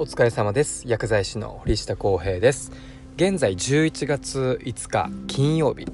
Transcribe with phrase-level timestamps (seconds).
[0.00, 0.88] お疲れ様です。
[0.88, 2.72] 薬剤師の堀下康平です。
[3.16, 5.86] 現在11月5日金曜日、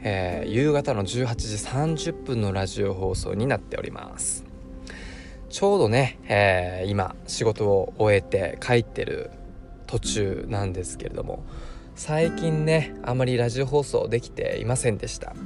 [0.00, 4.44] えー、夕方の18時30分のラジオ放送になっております。
[5.50, 9.30] ちょうどね、えー、今仕事を終えて帰ってる
[9.86, 11.44] 途中なんですけれども
[11.94, 15.36] 最近ねあまりラジオ放送できていませんでした。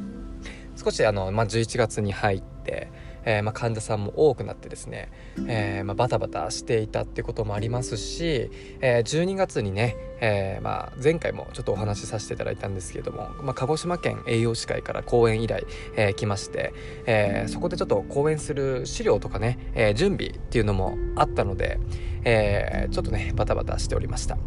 [0.82, 2.88] 少しあの、まあ、11月に入って
[3.24, 5.10] えー、まあ、患者さんも多くなってですね、
[5.46, 16.72] えー、まあ、バタバタしていたってこともありますし、え、12月にね、えまあ、前回もちょっとお話しさせていただいたんですけれども、ま鹿児島県栄養士会から講演依頼、え来まして、
[17.06, 21.78] えそこでちょっと講演する資料とかね、え準備っていうのもあったので、
[22.24, 24.38] えちょっとねバタバタしておりました。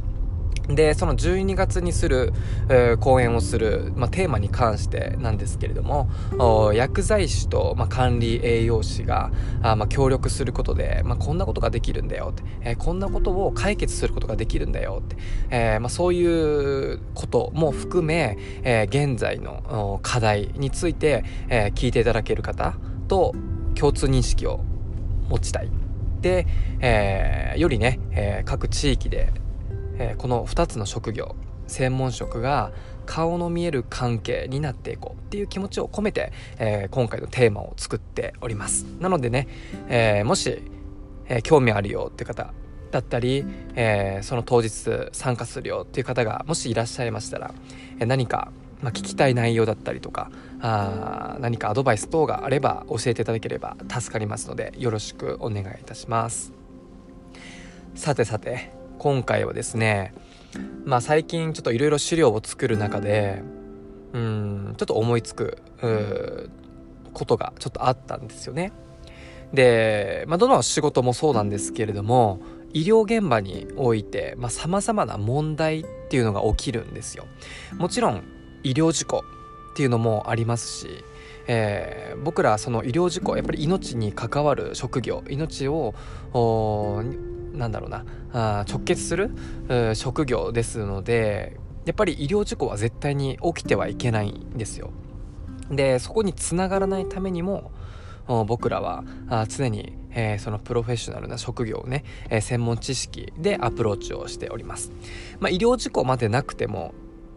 [0.67, 2.33] でその12月にする、
[2.69, 6.09] えー、講演をする、まあ、テーマに関してなんですけれども
[6.73, 15.17] 薬剤師と、まあ、管理栄養士があ、まあ、協力することで、まあ、こんなことができるんだよって、えー、こんなことを解決することができるんだよって、
[15.49, 22.75] えーまあ、そういうことも含め、えー、現在の課題について、えー、聞いていただける方
[23.07, 23.33] と
[23.75, 24.61] 共通認識を
[25.29, 25.69] 持ちたい。
[26.21, 26.47] で、
[26.79, 29.31] えー、よりね、えー、各地域で
[29.97, 31.35] えー、この2つの職業
[31.67, 32.71] 専門職が
[33.05, 38.83] 顔の見える関係になっていこうっていう気持ちを込めて、えー、今回のテーマを作っております。
[38.99, 39.47] なのでね、
[39.87, 40.61] えー、もし、
[41.27, 42.53] えー、興味あるよって方
[42.91, 44.69] だったり、えその当日
[45.11, 47.53] 参加するよっていう方がもしいらっしゃいましたら、
[47.99, 48.51] え何か、
[48.81, 56.53] まあ、聞きたい内容だったりとかあ何かアドバイス等があれば教えていただければ助かりますのでよろしくお願いいたします。
[57.95, 58.71] さてさて
[59.05, 60.15] 今回はですね
[60.83, 63.43] まあ最近ちょっといろいろ資料を作る中で
[64.13, 65.59] うんちょっと思いつく
[67.13, 68.71] ことがちょっとあったんですよね。
[69.53, 72.39] で、まあ、どの仕事もそうなんですけれども
[72.73, 77.27] 医療現場においてさまざ、まな問題っていうのが起きるんですよ。
[77.77, 78.23] もちろん
[78.63, 79.21] 医療事故っ
[79.75, 80.87] ていうのもありますし、
[81.45, 85.93] えー、僕らその医療事故やっぱり命に関わる職業命を
[87.55, 89.31] なんだろうなあ直結する
[89.95, 94.91] 職業ですのでやっぱり医療事故は絶対に起きてはいけないんですよ。
[95.69, 97.71] でそこにつながらないためにも
[98.47, 99.03] 僕らは
[99.47, 104.91] 常に、えー、そのプロフェッショナルな職業をね、えー、専門知識でアプローチをしております。
[105.39, 106.93] まあ、医療事故までなくても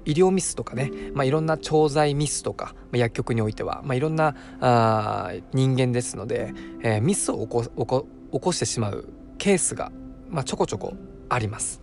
[0.06, 9.92] 医療ミスとかね、まあ、いろんな調剤ミスとか、まあ、薬局においては、まあ、いろんなあ人間ですので、えー、ミスを起こ起こ起こしてしまうケースが
[10.30, 10.94] まあ、ちょこちょこ
[11.28, 11.80] あります。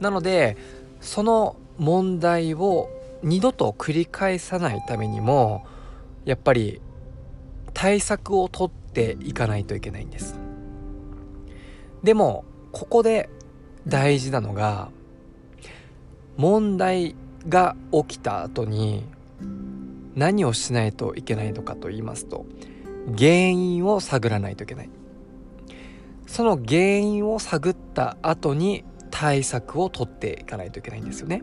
[0.00, 0.56] なので
[1.00, 2.88] その問題を
[3.22, 5.64] 二度と繰り返さないためにも
[6.24, 6.80] やっぱり
[7.74, 10.38] 対策を取っていかないといけないんです。
[12.02, 13.28] でもここで
[13.86, 14.90] 大事なのが
[16.36, 17.14] 問題
[17.48, 19.04] が起きた後に
[20.14, 22.44] 何をしないといけないのかと言いますと
[23.16, 24.90] 原因を探らないといけない。
[26.30, 31.42] その原因を探った後に対策を取っていかないといけないんですよね。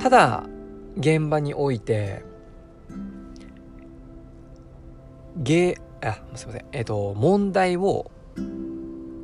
[0.00, 0.44] ただ
[0.96, 2.22] 現場において
[5.36, 6.64] ゲあすいません。
[6.70, 8.08] えっ、ー、と問題を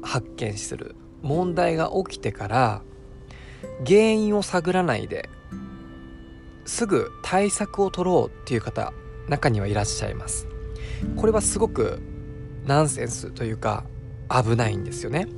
[0.02, 0.96] 発見する。
[1.22, 2.82] 問題が起きてから
[3.86, 5.28] 原因を探らないで
[6.64, 8.92] すぐ対策を取ろうっていう方
[9.28, 10.48] 中にはいらっしゃいます。
[11.14, 12.02] これはすごく
[12.66, 13.84] ナンセンスというか
[14.28, 15.28] 危ないんですよね。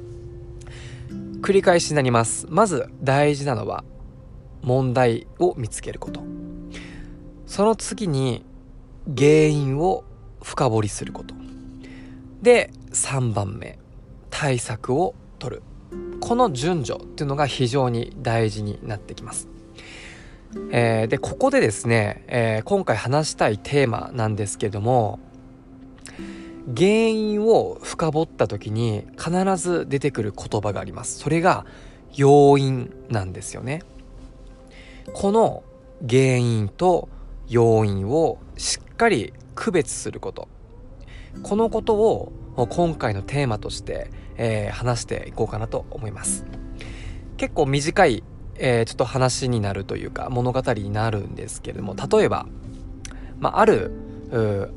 [1.41, 2.47] 繰り返しになります。
[2.49, 3.85] まず大事なのは
[4.62, 6.23] 問題を見つけること。
[7.47, 8.45] その次に
[9.17, 10.05] 原因を
[10.43, 11.35] 深掘りすること。
[12.43, 13.79] で3番目
[14.31, 15.62] 対策を取る。
[16.21, 19.47] この順序っていうのが非常に大事になってきます、
[20.71, 25.21] えー、でここでですね、えー、今回話したいテーマなんですけども
[26.66, 31.19] 原因を深掘った時に必ず出てくる言葉があります。
[31.19, 31.66] それが
[32.14, 33.82] 要因なんですよね。
[35.12, 35.62] この
[36.08, 37.08] 原因と
[37.49, 40.49] 要因をしっかり区別すること。
[41.43, 42.32] このことを
[42.70, 46.46] 今回のテーマとして、えー、話していこうかなと思います。
[47.37, 48.22] 結構短い、
[48.56, 52.46] えー、ちょっと話になるというか物語になるんですけれども例えば、
[53.40, 53.90] まあ、ある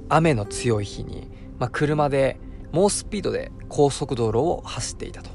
[0.10, 2.40] 雨の強い日にまあ、車で
[2.72, 5.30] 猛スピードで高速道路を走っていたと。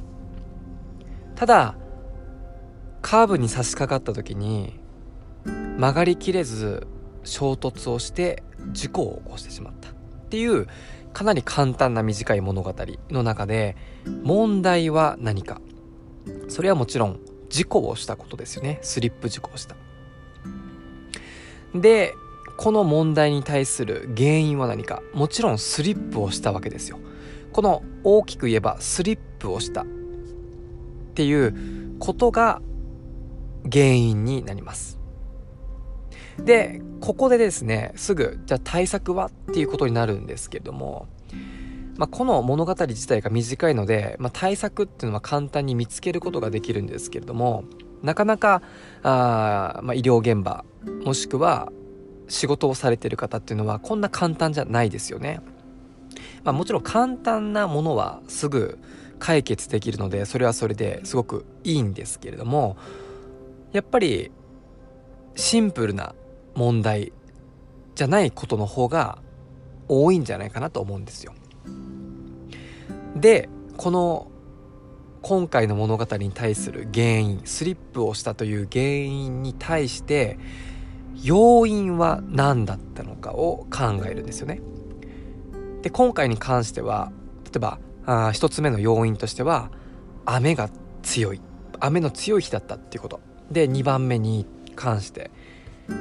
[1.34, 1.76] ただ
[3.00, 4.78] カーブに差し掛かった時に
[5.44, 6.86] 曲がりきれず
[7.24, 9.90] 衝突をして事故を起こしてしまった。
[9.90, 9.92] っ
[10.30, 10.66] ていう
[11.12, 12.74] かなり簡単な短い物語
[13.10, 13.76] の中で
[14.22, 15.60] 問題は何か。
[16.48, 18.78] それはもちろん事故をしたことですよね。
[18.82, 19.76] スリップ事故をした。
[21.74, 22.14] で
[22.56, 25.02] この問題に対する原因は何か。
[25.14, 26.98] もちろんスリップをしたわけですよ。
[27.52, 29.84] この大きく言えばスリップをしたっ
[31.14, 32.62] ていうことが
[33.70, 34.98] 原因になります。
[36.38, 41.08] でここでですねすぐじゃあ対策はっていうことになるんですけれども、
[41.96, 47.64] まあ、この物語自体が短いので、まあ、対策っていうのは簡単に見つけることができるんですけれども
[48.02, 48.62] なかなか
[49.02, 50.64] あ、まあ、医療現場
[51.04, 51.70] もしくは
[52.28, 55.40] 仕事をされてる方っていうのはこんな簡単じゃないですよね。
[56.44, 58.78] まあ、もちろん簡単なものはすぐ
[59.18, 62.76] 解決できるのでそれはそれですごくいいんですけれども
[63.72, 64.32] やっぱり
[65.36, 66.14] シンプルな
[66.54, 67.12] 問題
[67.94, 69.18] じゃないことの方が
[69.88, 71.34] 多いんじゃないかなと思うんですよ。
[73.16, 74.28] でこの
[75.22, 80.38] 今回の物語に対する原因スリップをしたという原因に対して
[81.22, 84.60] 要因は何だったのかを考えるんですよね。
[85.82, 87.10] で今回に関しては
[87.44, 89.70] 例えばあ1つ目の要因としては
[90.24, 90.70] 雨が
[91.02, 91.40] 強い
[91.80, 93.20] 雨の強い日だったっていうこと
[93.50, 94.46] で2番目に
[94.76, 95.30] 関して、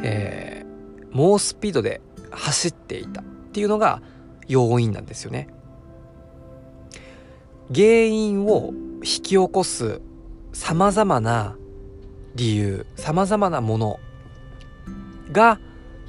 [0.04, 2.02] えー、猛スピードで
[2.32, 4.02] 走っていたっていうのが
[4.48, 5.48] 要因なんですよね。
[7.74, 10.02] 原因を引き起こす
[10.54, 11.56] さまざまな
[12.36, 14.00] 理由さまざまなもの
[15.32, 15.60] が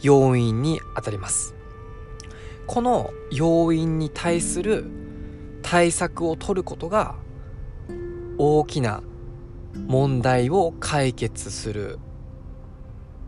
[0.03, 1.55] 要因にあたります。
[2.67, 4.87] この要因に対する
[5.63, 7.17] 対策を取ることが
[8.39, 9.03] 大きな
[9.75, 11.99] 問題を解決する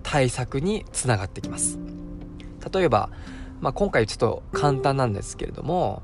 [0.03, 1.79] 対策につながってきます。
[2.73, 3.11] 例えば、
[3.61, 6.03] まあ、今回ちょっと簡単なんですけれども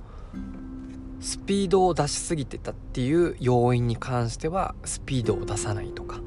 [1.21, 6.21] スピードを出しすぎてたっていう要因に関してはスピードを出さないとか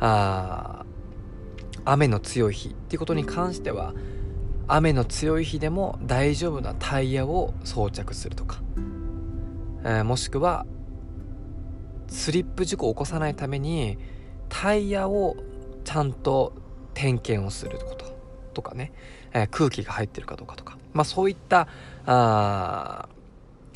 [0.00, 0.84] あ
[1.86, 3.94] 雨の強い日っていうことに関しては
[4.68, 8.60] 雨の強い日でも大丈夫なタイヤを装着するとか、
[9.84, 10.66] えー、もしくは
[12.08, 13.98] スリップ事故を起こさないために
[14.48, 15.36] タイヤを
[15.84, 16.52] ちゃんと
[16.94, 18.06] 点検をすること
[18.54, 18.92] とかね、
[19.32, 21.68] えー、空気が入ってるかどうかとか、まあ、そういった
[22.06, 23.08] あ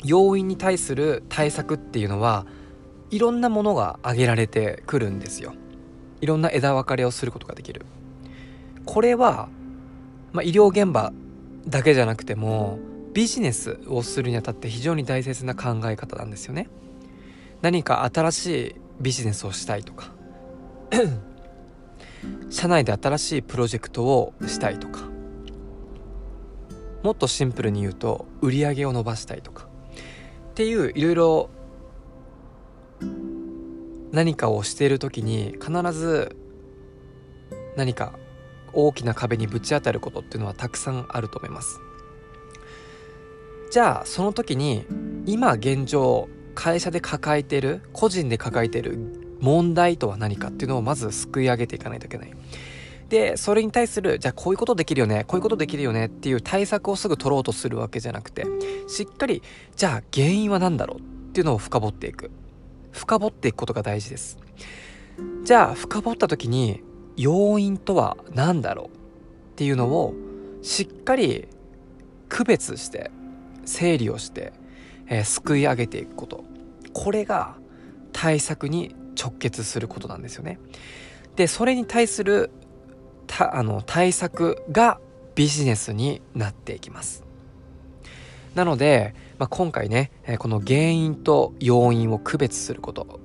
[0.03, 2.45] 要因に対する対策っていうのは
[3.11, 5.53] いろんなものが挙げられてくるんですよ。
[6.21, 7.85] いろんな枝分かれをすることができる。
[8.85, 9.49] これは、
[10.31, 11.13] まあ、医療現場
[11.67, 12.79] だけじゃなくても
[13.13, 16.69] ビジネスをするにあたって非常に大切な考え方なんですよね。
[17.61, 20.11] 何か新しいビジネスをしたいとか
[22.49, 25.01] 社内で新しいプロジェクトをしたいとか
[27.03, 29.67] もっとシンプルに言うと売り上げを伸ばしたいとか
[30.49, 31.49] っていういろいろ
[34.11, 36.35] 何かをしている時に必ず
[37.75, 38.13] 何か
[38.73, 41.79] 大きな壁にぶち当たることっていうのはたくさんあると思います。
[43.71, 44.85] じゃあその時に
[45.25, 48.97] 今現状会社で抱えてる個人で抱えてる
[49.39, 52.33] 問題とは何かっていうのをまずすくい上げていかないといけない。
[53.07, 58.45] でそれに対するじゃあこういうことできるよねこういうことできるよねっていう対策をすぐ取ろうとするわけじゃなくて
[58.87, 59.43] しっかり
[59.75, 61.01] じゃあ原因は何だろうっ
[61.33, 62.31] ていうのを深掘っていく。
[62.91, 64.37] 深掘っていくことが大事です。
[65.43, 66.83] じゃあ深掘った時に
[67.17, 68.89] 要因とは何だろうっ
[69.55, 70.13] ていうのを
[70.61, 71.47] しっかり
[72.29, 73.11] 区別して
[73.65, 74.53] 整理をして、
[75.07, 76.43] えー、すくい上げていくこと
[76.93, 77.55] これが
[78.13, 80.59] 対策に直結することなんですよね。
[81.35, 82.51] でそれに対する
[83.27, 84.99] たあの対策が
[85.35, 87.23] ビジネスになっていきます。
[88.55, 93.19] なので、まあ、今回ねこの原因と要因を区別すること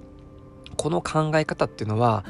[0.76, 2.24] この考え方っていうのは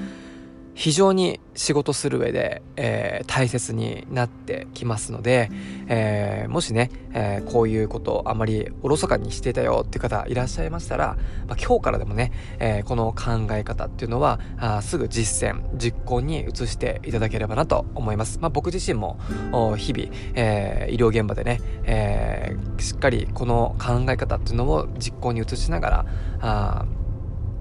[0.76, 5.50] 非常に仕事する上で、えー、大切になってきますので、
[5.88, 11.16] えー、もしね、えー、こういうことをあまりおろそかにしていたよっていう方いらっしゃいましたら、
[11.48, 19.18] まあ、今日からでもね、えこの考え方っていうのはあすぐ実践実行に移していただければなと思います、まあ、僕自身も
[19.78, 26.06] 日々、え医療現場でね、えしっかりこの考え方っていうのを実行に移しながら
[26.40, 26.86] あ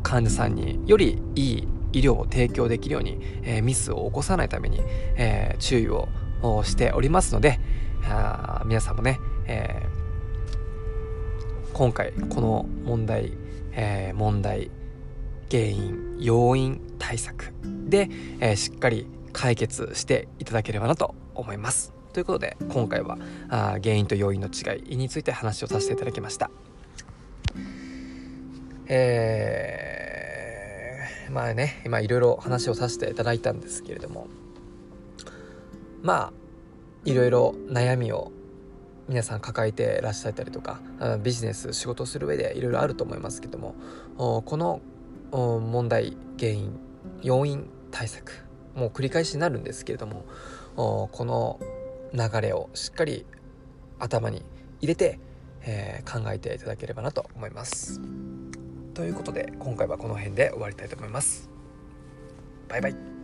[0.03, 4.81] 患者さんによりいい医療を提供できるように、えー、ミスを起こさないために、
[5.15, 6.09] えー、注意を
[6.63, 7.59] しておりますので
[8.03, 13.31] あ皆さんもね、えー、今回この問題、
[13.71, 14.69] え問題
[15.49, 18.09] 原因要因対策で、
[18.39, 21.93] えしっかり解決していただければなと思います。
[22.13, 23.17] ということで今回は
[23.49, 26.51] あ原因と要因の違いについて話をさせていただきました。
[28.87, 29.94] えー、
[31.31, 34.27] まあね今いろいろ話をさせていただいたんですけれども
[36.01, 36.33] まあ
[37.05, 38.31] いろいろ悩みを
[39.07, 40.79] 皆さん抱えてらっしゃったりとか
[41.21, 43.75] ビジネス仕事する上でいろいろあると思いますけども
[44.17, 44.81] この
[45.31, 46.79] 問題原因
[47.21, 50.25] 要因対策もう繰り返しになるんですけれども
[50.75, 51.59] この
[52.13, 53.25] 流れをしっかり
[53.99, 54.43] 頭に
[54.81, 55.19] 入れて、
[55.61, 58.01] えー、考えていただければなと思います。
[58.95, 61.49] ということで今回はこの辺で終わりたいと思います。
[62.69, 63.14] バイバイ